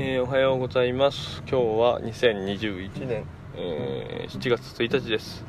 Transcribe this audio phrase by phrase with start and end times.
[0.00, 1.42] えー、おはようございます。
[1.50, 3.24] 今日は2021年、
[3.56, 5.44] えー、7月1日です、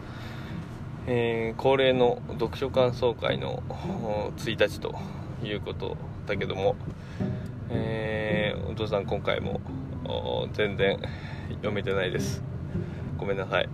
[1.05, 3.61] えー、恒例の読書感想会の
[4.37, 4.95] 1日と
[5.43, 6.75] いうことだけども、
[7.69, 9.61] えーお父さん今回も
[10.53, 10.99] 全然
[11.49, 12.41] 読めてないです。
[13.19, 13.69] ごめんなさい。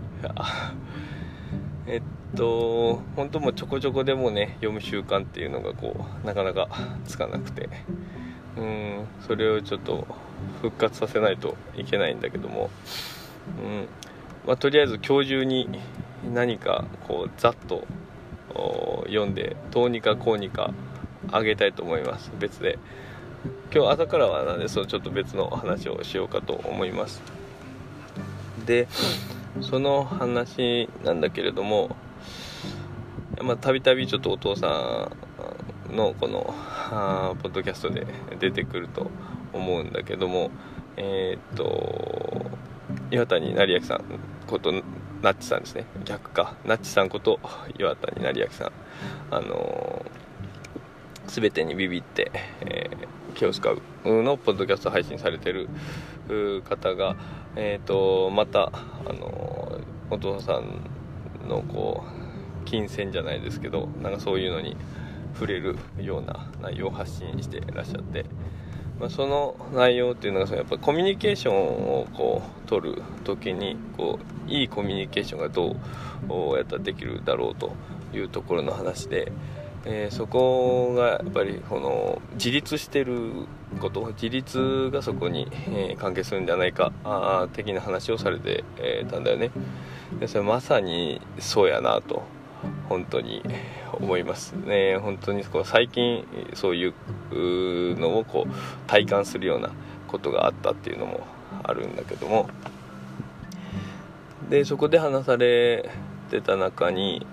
[1.87, 2.01] えっ
[2.35, 6.67] と本当もちょこちょこでもね読む習慣っていうのがこうなかなか
[7.05, 7.69] つかなくて。
[8.57, 10.07] うんそれをちょっと
[10.61, 12.69] 復活させないといけないんだけども、
[13.63, 13.87] うん。
[14.47, 15.67] まあ、とりあえず今日中に
[16.33, 17.85] 何かこうざっと
[19.05, 20.71] 読んでどうにかこうにか
[21.31, 22.31] あげたいと思います。
[22.39, 22.79] 別で。
[23.73, 27.21] 今日朝からはなんでそのちょっと別の話をしようかと思います。
[28.65, 28.87] で
[29.61, 31.95] その話なんだけれども
[33.61, 35.09] たびたびちょっとお父さ
[35.91, 36.55] んのこの
[37.43, 38.07] ポッドキャストで
[38.39, 39.11] 出てくると
[39.55, 40.51] 思うんだけども
[40.97, 42.45] えー、っと
[43.11, 44.03] 岩谷成明さん
[44.47, 44.71] こと
[45.21, 45.85] ナッチさんですね。
[46.03, 46.55] 逆か。
[46.65, 47.39] ナッチさんこと
[47.79, 48.71] 岩谷成明さん。
[49.31, 52.31] あのー、全てにビビって、
[52.61, 55.67] えー、気を使うのポッドキャスト配信されてる
[56.63, 57.15] 方が、
[57.55, 58.71] えーと、また、
[59.07, 59.79] あの
[60.11, 62.03] お父さんのこ
[62.61, 64.77] う金銭じゃないですけどなんかそういうのに
[65.33, 68.25] 触れるような内容を発信していらっしゃって、
[68.99, 75.75] まあ、その内容っていうのがそのやっぱコミュニケーションをこう取る時にこういいコミュニケーションがど
[76.29, 77.73] うやったらできるだろうと
[78.13, 79.31] いうところの話で、
[79.85, 83.47] えー、そこがやっぱりこの自立してる
[83.81, 89.51] こと自立がそこに、え、関係するんじゃないかあ的な話をされて、え、たんだよね。
[90.19, 92.23] でそれまさにそうやなと。
[92.89, 93.43] 本当に
[93.93, 94.97] 思いますね。
[94.97, 98.51] 本当にこう最近そういうのをこう
[98.87, 99.71] 体感するような
[100.07, 101.25] ことがあったっていうのも
[101.63, 102.49] あるんだけども。
[104.49, 105.89] でそこで話され
[106.29, 107.25] てた中に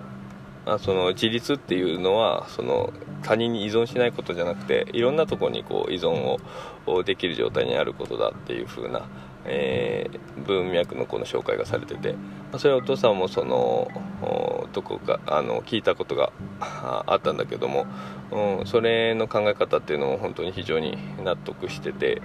[0.65, 2.93] まあ、その自立っていうのはその
[3.23, 6.39] 他人に依存しないことじゃなくていろんなとこにこう依存
[6.87, 9.03] をできる状態にあることだっていう風な、
[9.45, 12.19] えー、文脈のこの紹介がされてて、ま
[12.55, 13.89] あ、それはお父さんもその
[14.73, 17.87] どこかあの聞いたことがあったんだけども、
[18.31, 22.23] うん、それの考え方っていうのも本当に非常に納得してて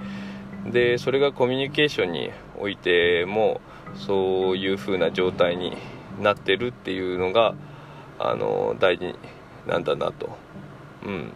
[0.72, 3.61] でそれがコミュニケーションにおいても
[3.95, 5.77] そういう風な状態に
[6.22, 7.56] なってるっていうのが
[8.19, 9.16] あの大事
[9.67, 10.38] なんだなと、
[11.06, 11.33] うん、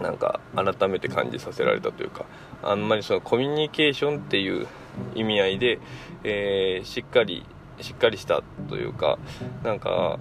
[0.00, 2.24] なんか改めて感じさせられたというか
[2.62, 4.66] あんまりそのコミュニケーションっていう
[5.14, 5.78] 意味合いで、
[6.22, 7.44] えー、しっかり
[7.80, 9.18] しっかりしたというか
[9.62, 10.18] なんか、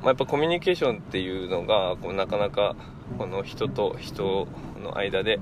[0.00, 2.74] まあ、やっぱコミュニケーションっていうのがこうなかなか
[3.18, 4.48] この人と人
[4.82, 5.40] の間で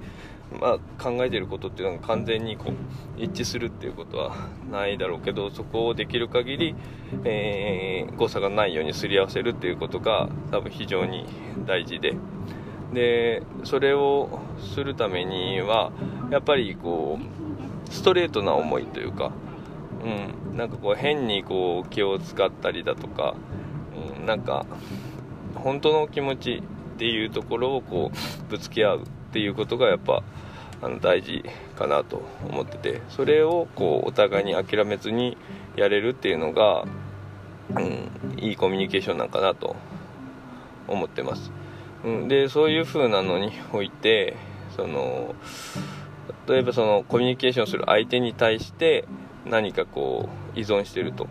[0.60, 2.74] まあ、考えてることっていうのが完全にこう
[3.20, 6.76] 一致するっていうことはないだろうけどそこをできる限り、
[7.24, 11.26] えー、誤差がないようにすり合わせるっていうことが多分非常に
[11.66, 12.14] 大事で。
[12.92, 15.90] でそれをするためには
[16.30, 17.45] やっぱりこう
[17.90, 19.32] ストレートな思いというか、
[20.04, 23.34] うん、なんかこう変にこう気を使ったりだとか、
[24.18, 24.66] うん、なんか
[25.54, 26.62] 本当の気持ち
[26.96, 30.22] っていうところをこうぶつけ合うっていうことがやっぱ
[30.82, 31.44] あの大事
[31.76, 35.36] かなと思っててそれをこうお互いに諦めずに
[35.74, 36.84] やれるっていうのが、
[37.74, 39.76] うん、いいコミュニケーションなんかなと
[40.88, 41.50] 思ってます、
[42.04, 44.36] うん、でそういう風なのにおいて
[44.76, 45.34] その
[46.48, 49.06] 例えばそのコミュニケーションする相手に対して
[49.44, 51.28] 何かこう依存してると。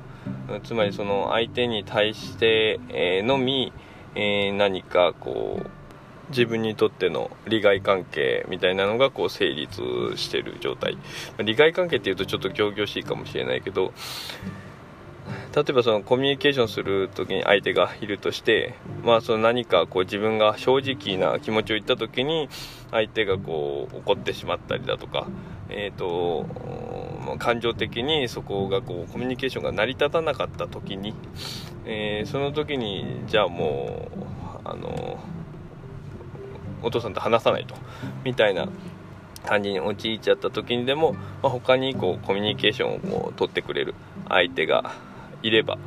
[0.63, 2.79] つまりその相手に対して
[3.23, 3.73] のみ、
[4.15, 5.69] え、何かこう
[6.29, 9.81] 自分にとっての利害関係みたいなのがこう成立
[10.15, 10.97] してる状態。
[11.43, 13.93] 利害関係っていうとちょっと仰々しいかもしれないけど
[15.55, 22.49] 例えばそのコミュニケーションする時に相手がいるとして、まあ、その何かこう自分が正直な気持ちを言った時に
[22.91, 25.27] 相手がこう怒ってしまったりだとか、
[25.69, 26.45] えーと
[27.37, 31.13] 感情的にそこがこうコミュニケーションが成り立たなかった時に、
[31.85, 35.19] えー、その時にじゃあもうあの
[36.81, 37.75] お父さんと話さないと
[38.23, 38.69] みたいな
[39.45, 43.95] 感じに陥っちゃった時にでも、まあ、他にこうコミュニケーションをこう取ってくれる
[44.29, 44.95] 相手が
[45.43, 45.77] いれば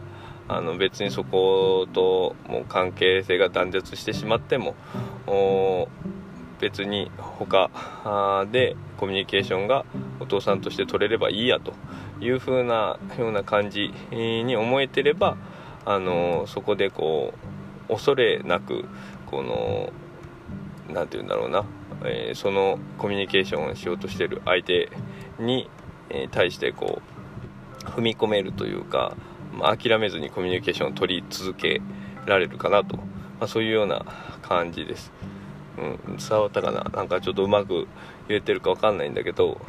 [0.49, 4.75] あの別にそこともう関係性が断絶してしまっても
[6.59, 7.71] 別に他
[8.51, 9.85] でコミュニケーションが
[10.21, 11.75] お父さんとして取れればいいやと
[12.21, 15.37] いう風なような感じに思えてれば
[15.85, 17.35] あのそこでこ
[17.89, 18.85] う恐れなく
[19.27, 19.93] この
[20.93, 21.65] 何て言うんだろうな、
[22.05, 24.91] えー、そのコミュニケーションをしようとしてる相手
[25.39, 25.69] に
[26.31, 27.03] 対してこ
[27.85, 29.17] う踏み込めるというか、
[29.59, 31.83] まあ、諦めずにコミュニケーションを取り続け
[32.27, 33.05] られるかなと、ま
[33.41, 34.07] あ、そういうような
[34.43, 35.13] 感じです、
[35.77, 36.85] うん、伝わったかな？
[36.95, 37.87] なんかちょっとうまく
[38.29, 39.61] 言えてるか分かんないんだけど。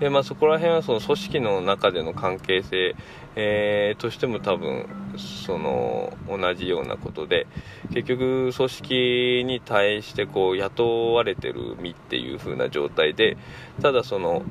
[0.00, 2.94] で、まあ、そこら辺はその組織の中での関係性、
[3.34, 4.86] えー、としても多分
[5.16, 7.46] その同じようなことで。
[7.90, 13.36] 結局組織に対してこう雇われてる身っていう風な状態で
[13.80, 14.42] ただその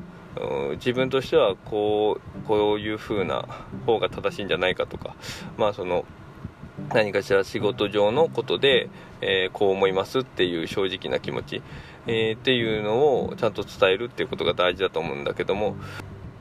[0.75, 3.45] 自分としてはこうこういう風な
[3.86, 5.16] 方が正しいんじゃないかとか
[5.57, 6.06] まあその
[6.94, 8.89] 何かしら仕事上のことで、
[9.22, 11.62] えー、こう思いますっていう正直な気持ち、
[12.06, 15.75] えー、っていうのをちゃんと伝えるっていうことが大事だと思うんだけども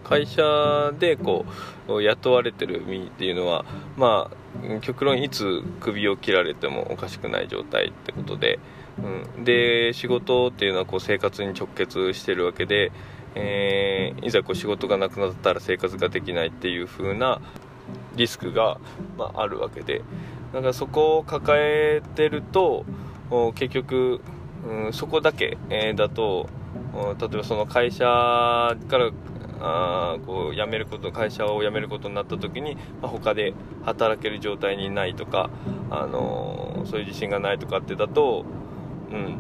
[0.05, 1.47] 会社でこ
[1.89, 3.65] う雇われてる身っていうのは
[3.97, 8.61] まあ極論いつ首を切られてもおかしくない状態ってことで、
[9.37, 12.93] うん、で仕事っていうのはこう生活に直結してるわけで、
[13.39, 17.41] えー、いざこう仕事がなくなったら生活ができないっていう風な
[18.17, 18.79] リスクが、
[19.19, 20.03] まあ、あるわけで。
[20.53, 22.87] だからそこを抱えてると
[23.57, 24.21] 結局、
[24.67, 26.49] うん、そこだけ、えー、だと
[27.21, 28.05] 例えばその会社
[28.89, 29.11] から
[29.61, 33.55] あこう辞めること会社を辞めることになった時に、まあ、他で
[33.85, 35.51] 働ける状態にないとか、
[35.91, 38.45] あのー、そういう自信がないとかってだと、
[39.11, 39.39] うん、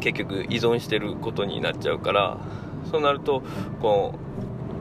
[0.00, 2.38] 結局依存してることになっちゃうから
[2.90, 3.42] そうなると
[3.80, 4.14] こ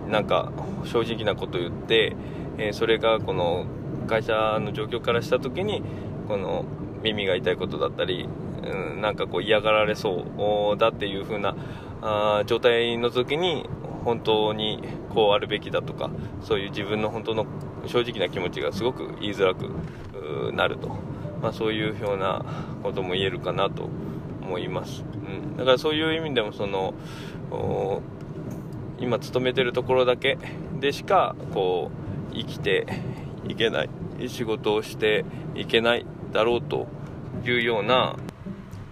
[0.07, 0.51] うなんか
[0.85, 2.15] 正直なこと言って、
[2.57, 3.65] えー、それがこの
[4.07, 5.83] 会社の状況からした時に
[6.27, 6.65] この
[7.03, 8.27] 耳が痛いことだったり、
[8.63, 11.55] うん、なんかこう嫌がられそうだっていう風な
[12.01, 13.67] あ状態の時に
[14.03, 16.09] 本当にこうあるべきだとか
[16.41, 17.45] そういう自分の本当の
[17.85, 19.69] 正直な気持ちがすごく言いづらく
[20.53, 20.89] なると、
[21.41, 22.43] まあ、そういうような
[22.83, 23.89] ことも言えるかなと
[24.49, 26.93] 思います、うん、だからそういう意味でもその
[28.99, 30.37] 今勤めてるところだけ
[30.79, 31.91] でしかこ
[32.31, 32.87] う生きて
[33.47, 33.89] いけない
[34.27, 35.23] 仕事をして
[35.55, 36.87] いけないだろうと
[37.45, 38.17] いうような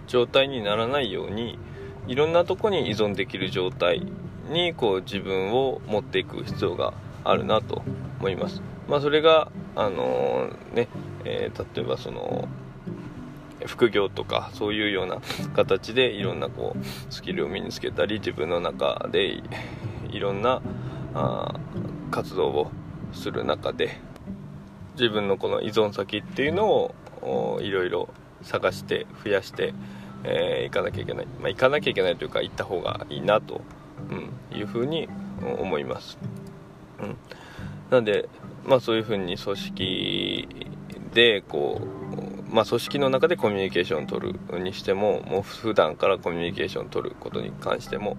[0.05, 1.59] 状態にならないように
[2.07, 4.05] いろんなとこに依存できる状態
[4.49, 6.93] にこう自分を持っていく必要が
[7.25, 7.81] あるなと
[8.19, 8.61] 思います。
[8.87, 10.87] まあ、それが、あのー、ね
[11.25, 12.47] えー、例えばその
[13.65, 15.19] 副業とかそういうような
[15.55, 19.41] 形でいろんなこうスキルを身につけたり自分の中で
[20.09, 20.61] いろんな
[21.13, 21.59] あ
[22.11, 22.71] 活動を
[23.13, 23.97] する中で
[24.93, 28.09] 自分のこの依存先っていうのをいろいろ
[28.41, 29.73] 探して増やして、
[30.23, 33.61] えー、行かなきゃいけない、まあ、行かなきゃいけないというか行った方がいいなと、
[34.09, 35.07] うん、いうふうに
[35.59, 36.17] 思います、
[36.99, 37.17] うん、
[37.89, 38.29] なんで、
[38.65, 40.47] まあ、そういうふうに組織
[41.13, 42.06] でこう、
[42.49, 48.17] まあ、組織の中でコミュニケーションを取るにしてももう普段からコミュニケーションを取ることに関しても、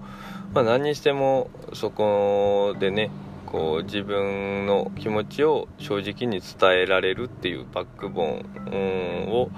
[0.53, 3.11] まあ、何にしてもそこでね
[3.47, 9.51] こう自分の気持ちを正直に伝えられるっていうバックボーンを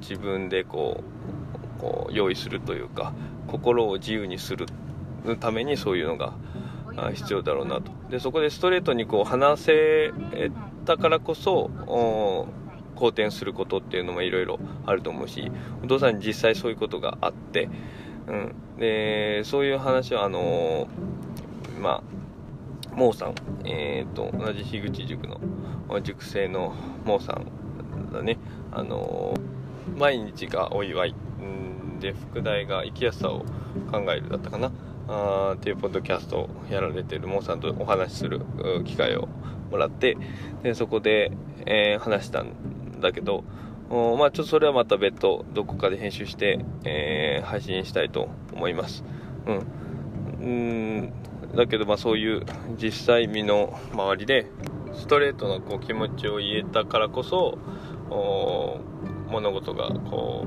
[0.00, 1.04] 自分でこ
[1.78, 3.12] うこう用意するというか
[3.48, 4.66] 心を自由にする
[5.40, 6.32] ためにそういうのが
[7.12, 7.92] 必要だろうなと。
[8.10, 10.12] でそこでストレートにこう話せ
[10.86, 11.70] たからこそ
[13.02, 15.50] 好転することっていうのもいろいろあると思うし
[15.82, 17.68] お父さんに実際そういうことがあって、
[18.28, 23.34] うん、でそういう話はあのー、まあモーさん、
[23.64, 25.40] えーと、同じ樋口塾の
[26.02, 28.38] 塾生のモーさんだね、
[28.70, 31.14] あのー、毎日がお祝い
[31.98, 33.40] で副題が生きやすさを
[33.90, 34.70] 考えるだったかな。
[35.08, 38.42] あっていうポッドキャストをやられてるモーさんとお話しする
[38.84, 39.28] 機会を
[39.72, 40.16] もらって
[40.62, 41.32] でそこで、
[41.66, 42.52] えー、話したん
[43.02, 43.44] だけど
[43.90, 49.04] まあちょっとそれはまた別途どこかで編集して、えー、配信したいと思います。
[49.46, 49.82] うん。
[50.40, 51.12] うん
[51.54, 52.46] だけどまあそういう
[52.82, 54.46] 実際身の周りで
[54.94, 57.58] ストレートなこう気持ちを言えたからこそ
[59.30, 60.46] 物事がこ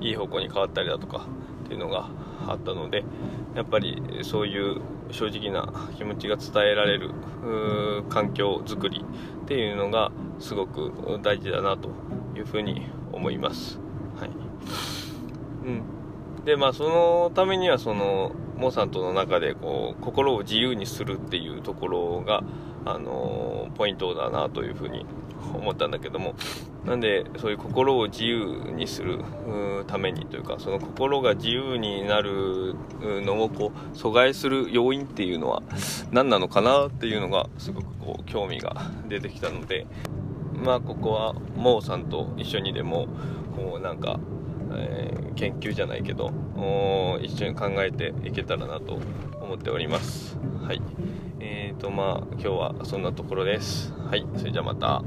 [0.00, 1.26] ういい方向に変わったりだとか
[1.64, 2.10] っていうのが
[2.48, 3.04] あったので
[3.54, 4.80] やっぱりそういう
[5.10, 7.10] 正直な気持ちが伝えられる
[8.08, 9.04] 環境づくり
[9.44, 11.90] っていうのがすごく大事だなと
[12.36, 13.78] いうふうに思います。
[14.18, 14.30] はい
[15.64, 22.42] うん、でまあそのためにはそのモーさんとの中でこう心を自由にするっていうところが、
[22.84, 25.06] あの、ポイントだなというふうに
[25.54, 26.34] 思ったんだけども
[26.84, 29.24] なんでそういう心を自由にする
[29.86, 35.62] ためにというかその心が自由になるのをこう阻害する要因っていうのは
[36.10, 39.86] 何なのかなっていうのがすごくこう興味が出てきたので
[40.54, 43.08] まあここはモーさんと一緒にでも
[43.56, 44.18] こうなんか
[44.74, 46.32] えー、研究じゃないけど
[47.20, 48.98] 一緒に考えていけたらなと
[49.40, 50.38] 思っております。
[50.62, 50.80] はい。
[51.72, 53.92] ーとまあ今日はそんなところです。
[53.92, 55.02] はいそれじゃあまた。